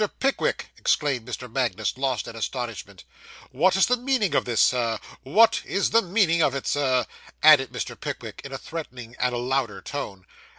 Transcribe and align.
Pickwick!' 0.19 0.69
exclaimed 0.77 1.27
Mr. 1.27 1.47
Magnus, 1.47 1.95
lost 1.95 2.27
in 2.27 2.35
astonishment, 2.35 3.03
'what 3.51 3.75
is 3.75 3.85
the 3.85 3.95
meaning 3.97 4.33
of 4.33 4.45
this, 4.45 4.59
Sir? 4.59 4.97
What 5.21 5.61
is 5.63 5.91
the 5.91 6.01
meaning 6.01 6.41
of 6.41 6.55
it, 6.55 6.65
Sir?' 6.65 7.05
added 7.43 7.71
Mr. 7.71 7.95
Magnus, 8.03 8.33
in 8.43 8.51
a 8.51 8.57
threatening, 8.57 9.15
and 9.19 9.31
a 9.31 9.37
louder 9.37 9.79
tone. 9.79 10.25